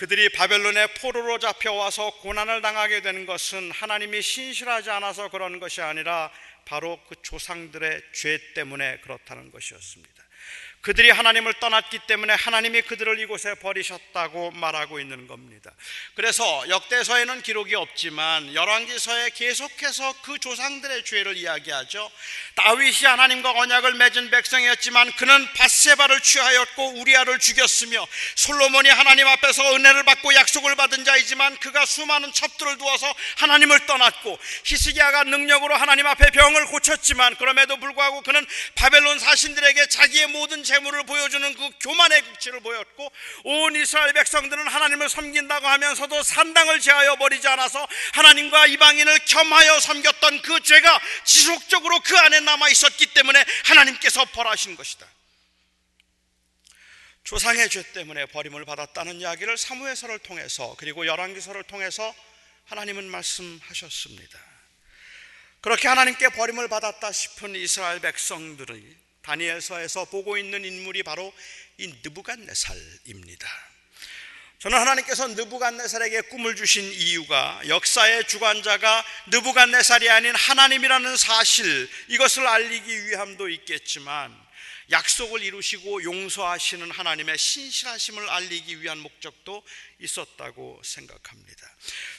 [0.03, 6.29] 그들이 바벨론의 포로로 잡혀와서 고난을 당하게 된 것은 하나님이 신실하지 않아서 그런 것이 아니라
[6.65, 10.23] 바로 그 조상들의 죄 때문에 그렇다는 것이었습니다.
[10.83, 15.71] 그들이 하나님을 떠났기 때문에 하나님이 그들을 이곳에 버리셨다고 말하고 있는 겁니다.
[16.13, 22.11] 그래서 역대서에는 기록이 없지만 열왕기서에 계속해서 그 조상들의 죄를 이야기하죠.
[22.55, 30.35] 다윗이 하나님과 언약을 맺은 백성이었지만 그는 바세바를 취하였고 우리아를 죽였으며 솔로몬이 하나님 앞에서 은혜를 받고
[30.35, 37.37] 약속을 받은 자이지만 그가 수많은 첩들을 두어서 하나님을 떠났고 히스기야가 능력으로 하나님 앞에 병을 고쳤지만
[37.37, 43.11] 그럼에도 불구하고 그는 바벨론 사신들에게 자기의 모든 재물을 보여주는 그 교만의 극치를 보였고
[43.43, 50.59] 온 이스라엘 백성들은 하나님을 섬긴다고 하면서도 산당을 제하여 버리지 않아서 하나님과 이방인을 겸하여 섬겼던 그
[50.61, 55.07] 죄가 지속적으로 그 안에 남아 있었기 때문에 하나님께서 벌하신 것이다.
[57.23, 62.13] 조상의 죄 때문에 버림을 받았다는 이야기를 사무에서를 통해서 그리고 열왕기서를 통해서
[62.65, 64.39] 하나님은 말씀하셨습니다.
[65.61, 71.33] 그렇게 하나님께 버림을 받았다 싶은 이스라엘 백성들이 다니엘서에서 보고 있는 인물이 바로
[71.77, 73.47] 이 느부갓네살입니다.
[74.59, 83.49] 저는 하나님께서 느부갓네살에게 꿈을 주신 이유가 역사의 주관자가 느부갓네살이 아닌 하나님이라는 사실 이것을 알리기 위함도
[83.49, 84.42] 있겠지만
[84.91, 89.63] 약속을 이루시고 용서하시는 하나님의 신실하심을 알리기 위한 목적도
[89.99, 91.69] 있었다고 생각합니다.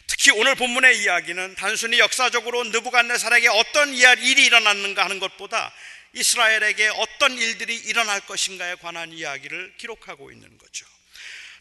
[0.06, 5.72] 특히 오늘 본문의 이야기는 단순히 역사적으로 느부갓네살에게 어떤 일이 일어났는가 하는 것보다
[6.14, 10.86] 이스라엘에게 어떤 일들이 일어날 것인가에 관한 이야기를 기록하고 있는 거죠.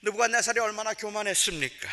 [0.03, 1.89] 느부갓네살이 얼마나 교만했습니까?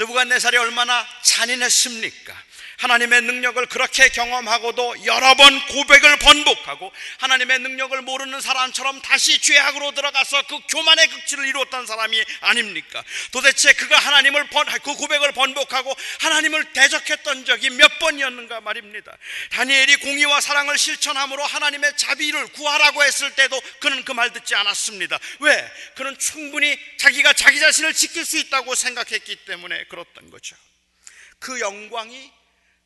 [0.00, 2.50] 느부갓네살이 얼마나 잔인했습니까?
[2.80, 10.42] 하나님의 능력을 그렇게 경험하고도 여러 번 고백을 번복하고 하나님의 능력을 모르는 사람처럼 다시 죄악으로 들어가서
[10.46, 13.04] 그 교만의 극치를 이루었던 사람이 아닙니까?
[13.32, 19.14] 도대체 그가 하나님을 번, 그 고백을 번복하고 하나님을 대적했던 적이 몇 번이었는가 말입니다.
[19.50, 25.18] 다니엘이 공의와 사랑을 실천함으로 하나님의 자비를 구하라고 했을 때도 그는 그 말 듣지 않았습니다.
[25.40, 25.72] 왜?
[25.96, 30.56] 그는 충분히 자기가 자기 자신을 지킬 수 있다고 생각했기 때문에 그렇던 거죠.
[31.38, 32.32] 그 영광이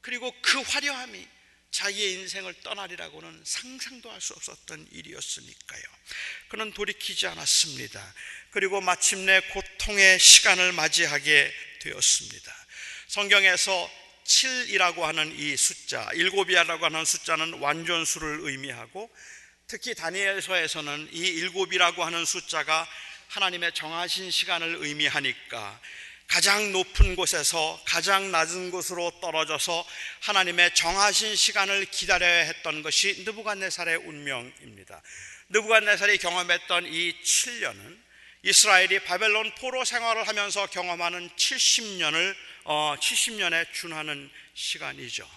[0.01, 1.29] 그리고 그 화려함이
[1.71, 5.83] 자기의 인생을 떠나리라고는 상상도 할 수 없었던 일이었으니까요.
[6.49, 8.15] 그는 돌이키지 않았습니다.
[8.51, 12.67] 그리고 마침내 고통의 시간을 맞이하게 되었습니다.
[13.09, 13.91] 성경에서
[14.25, 19.15] 7이라고 하는 이 숫자, 일곱이라고 하는 숫자는 완전수를 의미하고
[19.67, 22.89] 특히 다니엘서에서는 이 일곱이라고 하는 숫자가
[23.29, 25.81] 하나님의 정하신 시간을 의미하니까
[26.27, 29.87] 가장 높은 곳에서 가장 낮은 곳으로 떨어져서
[30.21, 35.03] 하나님의 정하신 시간을 기다려야 했던 것이 느부갓네살의 운명입니다.
[35.51, 38.05] 느부갓네살이 경험했던 이 7년은
[38.43, 42.35] 이스라엘이 바벨론 포로 생활을 하면서 경험하는 70년을
[42.65, 45.29] 어, 70년에 준하는 시간이죠.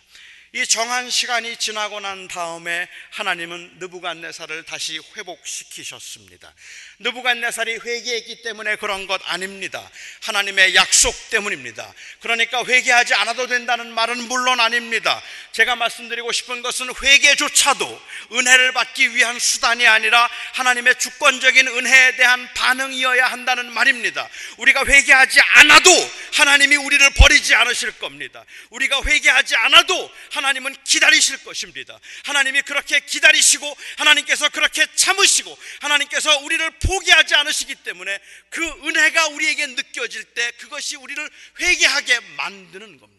[0.53, 6.53] 이 정한 시간이 지나고 난 다음에 하나님은 느부갓네살을 다시 회복시키셨습니다.
[6.99, 9.89] 느부갓네살이 회개했기 때문에 그런 것 아닙니다.
[10.23, 11.93] 하나님의 약속 때문입니다.
[12.21, 15.21] 그러니까 회개하지 않아도 된다는 말은 물론 아닙니다.
[15.51, 23.27] 제가 말씀드리고 싶은 것은 회개조차도 은혜를 받기 위한 수단이 아니라 하나님의 주권적인 은혜에 대한 반응이어야
[23.27, 24.29] 한다는 말입니다.
[24.57, 25.91] 우리가 회개하지 않아도
[26.33, 28.45] 하나님이 우리를 버리지 않으실 겁니다.
[28.69, 32.00] 우리가 회개하지 않아도 하나님은 기다리실 것입니다.
[32.26, 38.19] 하나님이 그렇게 기다리시고 하나님께서 그렇게 참으시고 하나님께서 우리를 포기하지 않으시기 때문에
[38.50, 43.17] 그 은혜가 우리에게 느껴질 때 그것이 우리를 회개하게 만드는 겁니다.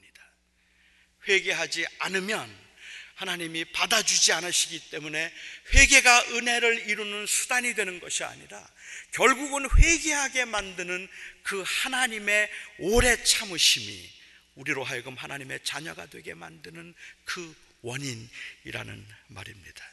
[1.28, 2.68] 회개하지 않으면
[3.16, 5.33] 하나님이 받아주지 않으시기 때문에
[5.74, 8.64] 회개가 은혜를 이루는 수단이 되는 것이 아니라
[9.11, 11.09] 결국은 회개하게 만드는
[11.42, 14.17] 그 하나님의 오래 참으심이
[14.58, 16.94] 우리로 하여금 하나님의 자녀가 되게 만드는
[17.24, 19.84] 그 원인이라는 말입니다.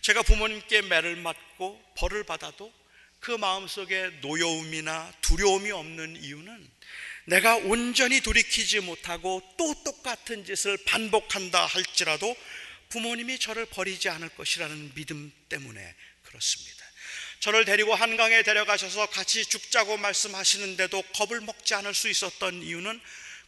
[0.00, 2.72] 제가 부모님께 매를 맞고 벌을 받아도
[3.20, 6.70] 그 마음속에 노여움이나 두려움이 없는 이유는
[7.26, 12.36] 내가 온전히 돌이키지 못하고 또 똑같은 짓을 반복한다 할지라도
[12.88, 15.94] 부모님이 저를 버리지 않을 것이라는 믿음 때문에
[16.24, 16.84] 그렇습니다.
[17.38, 23.00] 저를 데리고 한강에 데려가셔서 같이 죽자고 말씀하시는데도 겁을 먹지 않을 수 있었던 이유는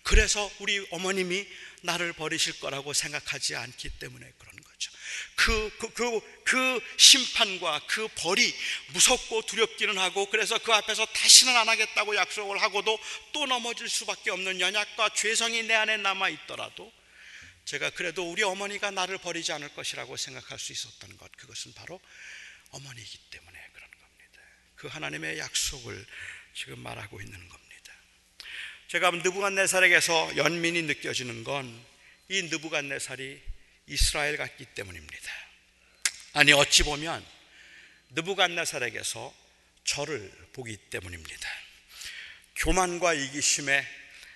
[0.02, 1.46] 그래서 우리 어머님이
[1.82, 4.92] 나를 버리실 거라고 생각하지 않기 때문에 그런 거죠.
[5.34, 8.54] 그, 그, 그, 그 심판과 그 벌이
[8.92, 12.98] 무섭고 두렵기는 하고 그래서 그 앞에서 다시는 안 하겠다고 약속을 하고도
[13.32, 16.92] 또 넘어질 수밖에 없는 연약과 죄성이 내 안에 남아 있더라도
[17.64, 22.00] 제가 그래도 우리 어머니가 나를 버리지 않을 것이라고 생각할 수 있었던 것 그것은 바로
[22.70, 24.40] 어머니이기 때문에 그런 겁니다.
[24.76, 26.06] 그 하나님의 약속을
[26.54, 27.71] 지금 말하고 있는 겁니다.
[28.92, 31.92] 제가 느부갓네살에게서 연민이 느껴지는 건
[32.32, 33.42] 이 느부갓네살이
[33.88, 35.32] 이스라엘 같기 때문입니다.
[36.32, 37.22] 아니 어찌 보면
[38.10, 39.34] 느부갓네살에게서
[39.84, 41.48] 저를 보기 때문입니다.
[42.56, 43.86] 교만과 이기심에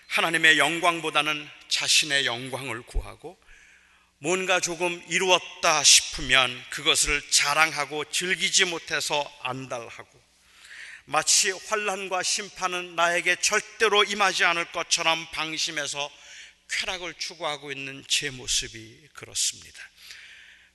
[0.09, 3.39] 하나님의 영광보다는 자신의 영광을 구하고
[4.19, 10.26] 뭔가 조금 이루었다 싶으면 그것을 자랑하고 즐기지 못해서 안달하고
[11.09, 16.11] 마치 환란과 심판은 나에게 절대로 임하지 않을 것처럼 방심해서
[16.69, 19.79] 쾌락을 추구하고 있는 제 모습이 그렇습니다.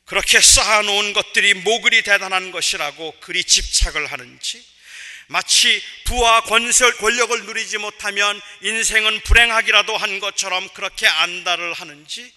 [0.05, 4.65] 그렇게 쌓아놓은 것들이 뭐 그리 대단한 것이라고 그리 집착을 하는지
[5.27, 12.33] 마치 부와 권세 권력을 누리지 못하면 인생은 불행하기라도 한 것처럼 그렇게 안달을 하는지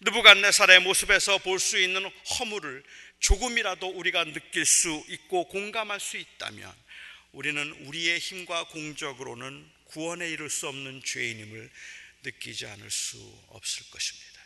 [0.00, 2.84] 느부갓네살의 모습에서 볼 수 있는 허물을
[3.20, 6.85] 조금이라도 우리가 느낄 수 있고 공감할 수 있다면
[7.36, 11.70] 우리는 우리의 힘과 공적으로는 구원에 이를 수 없는 죄인임을
[12.22, 13.18] 느끼지 않을 수
[13.48, 14.40] 없을 것입니다.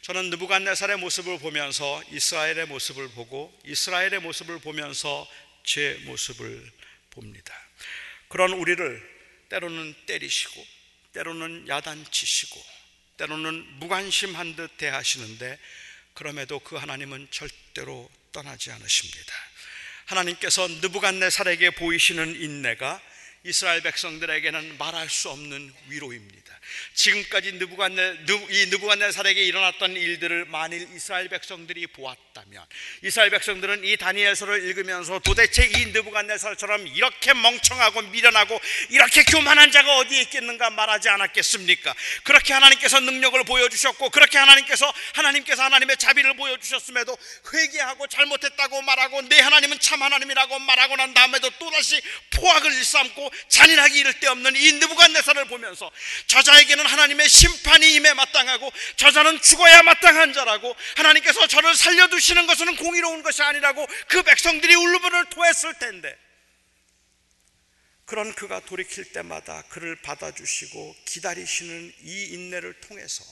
[0.00, 5.30] 저는 느부갓네살의 모습을 보면서 이스라엘의 모습을 보고 이스라엘의 모습을 보면서
[5.62, 6.72] 제 모습을
[7.10, 7.54] 봅니다.
[8.28, 9.16] 그런 우리를
[9.50, 10.66] 때로는 때리시고
[11.12, 12.64] 때로는 야단치시고
[13.18, 15.58] 때로는 무관심한 듯 대하시는데
[16.14, 19.34] 그럼에도 그 하나님은 절대로 떠나지 않으십니다.
[20.06, 23.00] 하나님께서 느부갓네살에게 보이시는 인내가
[23.46, 26.46] 이스라엘 백성들에게는 말할 수 없는 위로입니다.
[26.94, 32.66] 지금까지 느부갓네살에게 일어났던 일들을 만일 이스라엘 백성들이 보았다면
[33.02, 40.22] 이스라엘 백성들은 이 다니엘서를 읽으면서 도대체 이 느부갓네살처럼 이렇게 멍청하고 미련하고 이렇게 교만한 자가 어디에
[40.22, 41.94] 있겠는가 말하지 않았겠습니까?
[42.24, 47.16] 그렇게 하나님께서 능력을 보여 주셨고 그렇게 하나님께서 하나님께서 하나님의 자비를 보여 주셨음에도
[47.52, 54.20] 회개하고 잘못했다고 말하고 내 하나님은 참 하나님이라고 말하고 난 다음에도 또다시 포악을 일삼고 잔인하기 이를
[54.20, 55.90] 데 없는 이 느부갓네살을 보면서
[56.26, 63.42] 저자에게는 하나님의 심판이 임해 마땅하고 저자는 죽어야 마땅한 자라고 하나님께서 저를 살려두시는 것은 공의로운 것이
[63.42, 66.16] 아니라고 그 백성들이 울분을 토했을 텐데
[68.06, 73.24] 그런 그가 돌이킬 때마다 그를 받아주시고 기다리시는 이 인내를 통해서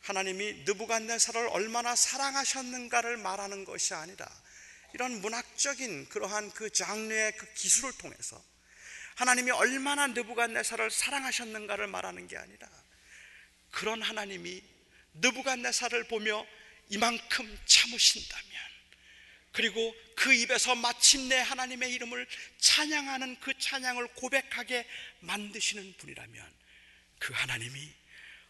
[0.00, 4.28] 하나님이 느부갓네살을 얼마나 사랑하셨는가를 말하는 것이 아니라
[4.92, 8.42] 이런 문학적인 그러한 그 장르의 그 기술을 통해서
[9.14, 12.68] 하나님이 얼마나 느부갓네살을 사랑하셨는가를 말하는 게 아니라
[13.70, 14.62] 그런 하나님이
[15.14, 16.46] 느부갓네살을 보며
[16.90, 18.64] 이만큼 참으신다면
[19.52, 22.26] 그리고 그 입에서 마침내 하나님의 이름을
[22.58, 24.86] 찬양하는 그 찬양을 고백하게
[25.20, 26.54] 만드시는 분이라면
[27.20, 27.94] 그 하나님이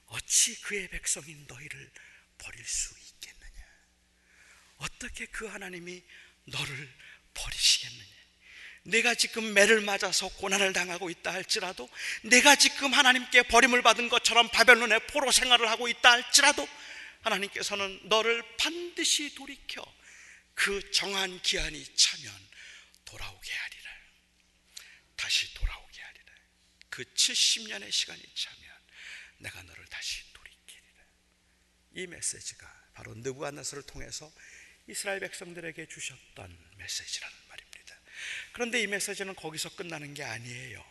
[0.06, 1.90] 어찌 그의 백성인 너희를
[2.38, 3.66] 버릴 수 있겠느냐?
[4.78, 6.02] 어떻게 그 하나님이
[6.44, 6.94] 너를
[7.34, 8.13] 버리시겠느냐?
[8.84, 11.88] 내가 지금 매를 맞아서 고난을 당하고 있다 할지라도
[12.22, 16.68] 내가 지금 하나님께 버림을 받은 것처럼 바벨론의 포로 생활을 하고 있다 할지라도
[17.22, 19.82] 하나님께서는 너를 반드시 돌이켜
[20.54, 22.32] 그 정한 기한이 차면
[23.06, 23.90] 돌아오게 하리라.
[25.16, 26.32] 다시 돌아오게 하리라.
[26.90, 28.70] 그 70년의 시간이 차면
[29.38, 31.04] 내가 너를 다시 돌이키리라.
[31.92, 34.30] 이 메시지가 바로 느부갓네살을 통해서
[34.86, 37.44] 이스라엘 백성들에게 주셨던 메시지라는
[38.52, 40.84] 그런데 이 메시지는 거기서 끝나는 게 아니에요.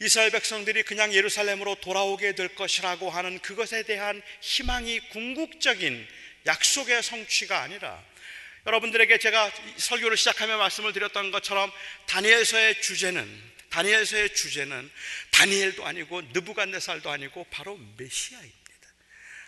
[0.00, 6.06] 이스라엘 백성들이 그냥 예루살렘으로 돌아오게 될 것이라고 하는 그것에 대한 희망이 궁극적인
[6.46, 8.02] 약속의 성취가 아니라
[8.66, 11.70] 여러분들에게 제가 설교를 시작하며 말씀을 드렸던 것처럼
[12.06, 14.90] 다니엘서의 주제는 다니엘서의 주제는
[15.30, 18.63] 다니엘도 아니고 느부갓네살도 아니고 바로 메시아입니다.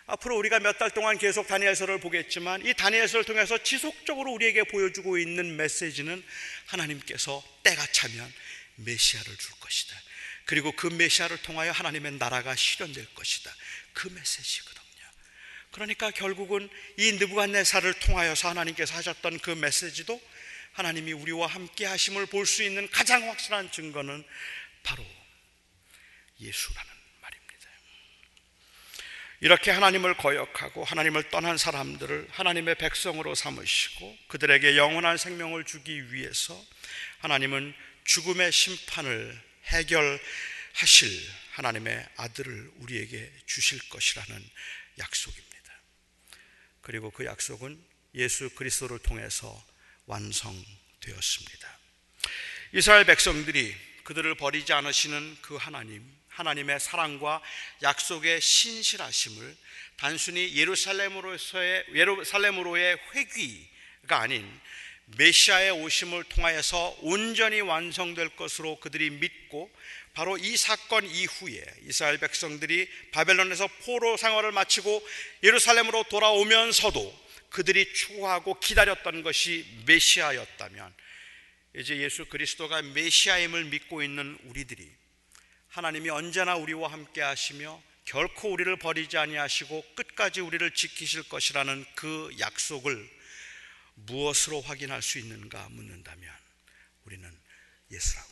[0.06, 5.56] 앞으로 우리가 몇 달 동안 계속 다니엘서를 보겠지만 이 다니엘서를 통해서 지속적으로 우리에게 보여주고 있는
[5.56, 6.24] 메시지는
[6.66, 8.32] 하나님께서 때가 차면
[8.76, 9.96] 메시아를 줄 것이다.
[10.44, 13.52] 그리고 그 메시아를 통하여 하나님의 나라가 실현될 것이다.
[13.94, 14.84] 그 메시지거든요.
[15.72, 20.20] 그러니까 결국은 이 느부갓네살을 통하여서 하나님께서 하셨던 그 메시지도
[20.74, 24.24] 하나님이 우리와 함께 하심을 볼 수 있는 가장 확실한 증거는
[24.84, 25.04] 바로
[26.38, 26.95] 예수라는
[29.40, 36.58] 이렇게 하나님을 거역하고 하나님을 떠난 사람들을 하나님의 백성으로 삼으시고 그들에게 영원한 생명을 주기 위해서
[37.18, 44.50] 하나님은 죽음의 심판을 해결하실 하나님의 아들을 우리에게 주실 것이라는
[44.98, 45.56] 약속입니다.
[46.80, 47.82] 그리고 그 약속은
[48.14, 49.62] 예수 그리스도를 통해서
[50.06, 51.78] 완성되었습니다.
[52.72, 57.40] 이스라엘 백성들이 그들을 버리지 않으시는 그 하나님, 하나님의 사랑과
[57.82, 59.56] 약속의 신실하심을
[59.96, 64.46] 단순히 예루살렘으로서의 예루살렘으로의 회귀가 아닌
[65.16, 69.70] 메시아의 오심을 통하여서 온전히 완성될 것으로 그들이 믿고
[70.12, 75.08] 바로 이 사건 이후에 이스라엘 백성들이 바벨론에서 포로 생활을 마치고
[75.42, 80.92] 예루살렘으로 돌아오면서도 그들이 추구하고 기다렸던 것이 메시아였다면
[81.76, 84.90] 이제 예수 그리스도가 메시아임을 믿고 있는 우리들이
[85.76, 93.10] 하나님이 언제나 우리와 함께 하시며 결코 우리를 버리지 아니하시고 끝까지 우리를 지키실 것이라는 그 약속을
[93.96, 96.34] 무엇으로 확인할 수 있는가 묻는다면
[97.04, 97.30] 우리는
[97.90, 98.30] 예수라고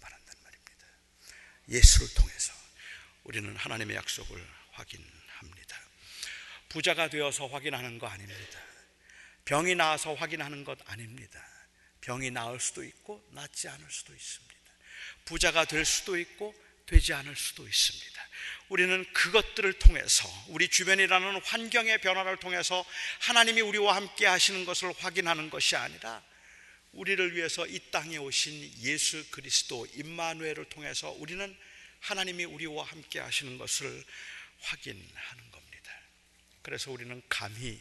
[0.00, 0.86] 말한단 말입니다.
[1.70, 2.52] 예수를 통해서
[3.24, 5.76] 우리는 하나님의 약속을 확인합니다.
[6.68, 8.60] 부자가 되어서 확인하는 거 아닙니다.
[9.44, 11.44] 병이 나아서 확인하는 것 아닙니다.
[12.00, 14.54] 병이 나을 수도 있고 낫지 않을 수도 있습니다.
[15.24, 16.54] 부자가 될 수도 있고
[16.86, 18.26] 되지 않을 수도 있습니다.
[18.68, 22.84] 우리는 그것들을 통해서 우리 주변이라는 환경의 변화를 통해서
[23.20, 26.22] 하나님이 우리와 함께 하시는 것을 확인하는 것이 아니라
[26.92, 31.56] 우리를 위해서 이 땅에 오신 예수 그리스도 임마누엘을 통해서 우리는
[32.00, 34.04] 하나님이 우리와 함께 하시는 것을
[34.60, 35.92] 확인하는 겁니다.
[36.62, 37.80] 그래서 우리는 감히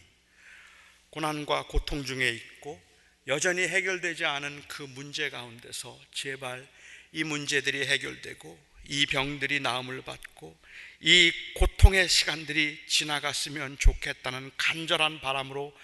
[1.12, 2.82] 고난과 고통 중에 있고
[3.28, 6.68] 여전히 해결되지 않은 그 문제 가운데서 제발
[7.12, 10.59] 이 문제들이 해결되고 이 병들이 나음을 받고
[11.01, 15.77] 이 고통의 시간들이 지나갔으면 좋겠다는 간절한 바람으로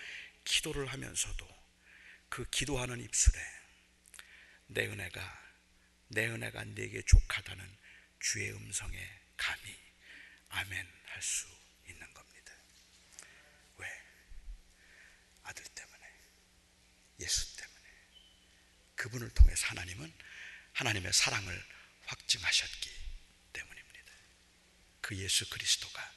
[0.44, 1.48] 기도를 하면서도
[2.30, 3.40] 그 기도하는 입술에
[4.68, 5.42] 내 은혜가
[6.08, 7.66] 내 은혜가 내게 족하다는
[8.20, 8.98] 주의 음성에
[9.38, 9.76] 감히
[10.50, 11.46] 아멘 할 수
[11.88, 12.54] 있는 겁니다.
[13.78, 13.88] 왜?
[15.44, 16.08] 아들 때문에
[17.20, 17.90] 예수 때문에
[18.96, 20.12] 그분을 통해서 하나님은
[20.74, 21.71] 하나님의 사랑을
[22.12, 22.90] 확증하셨기
[23.54, 24.14] 때문입니다.
[25.02, 26.12] 그 예수 그리스도가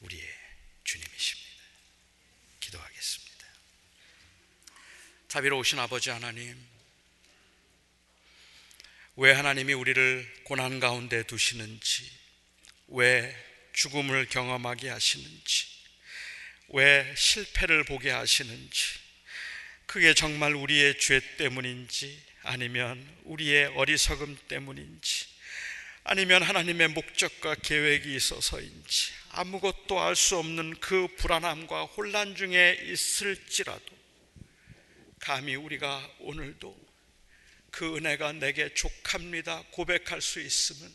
[0.00, 0.26] 우리의
[0.84, 1.62] 주님이십니다.
[2.60, 3.46] 기도하겠습니다.
[5.28, 6.60] 자비로우신 아버지 하나님,
[9.16, 12.10] 왜 하나님이 우리를 고난 가운데 두시는지,
[12.88, 13.34] 왜
[13.72, 15.66] 죽음을 경험하게 하시는지,
[16.68, 18.84] 왜 실패를 보게 하시는지,
[19.86, 25.26] 그게 정말 우리의 죄 때문인지, 아니면 우리의 어리석음 때문인지
[26.04, 34.02] 아니면 하나님의 목적과 계획이 있어서인지 아무것도 알 수 없는 그 불안함과 혼란 중에 있을지라도
[35.20, 36.76] 감히 우리가 오늘도
[37.70, 40.92] 그 은혜가 내게 족합니다 고백할 수 있으면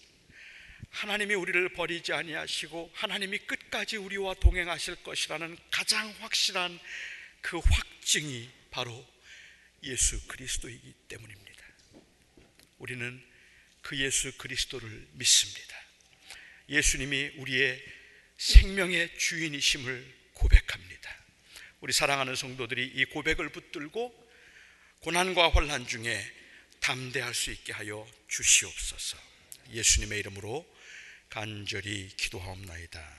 [0.89, 6.77] 하나님이 우리를 버리지 아니하시고 하나님이 끝까지 우리와 동행하실 것이라는 가장 확실한
[7.41, 9.07] 그 확증이 바로
[9.87, 11.63] 예수 그리스도이기 때문입니다.
[12.77, 13.23] 우리는
[13.81, 15.75] 그 예수 그리스도를 믿습니다.
[16.69, 17.83] 예수님이 우리의
[18.37, 21.17] 생명의 주인이심을 고백합니다.
[21.79, 24.27] 우리 사랑하는 성도들이 이 고백을 붙들고
[24.99, 26.21] 고난과 혼란 중에
[26.79, 29.17] 담대할 수 있게 하여 주시옵소서.
[29.71, 30.67] 예수님의 이름으로
[31.29, 33.16] 간절히 기도하옵나이다.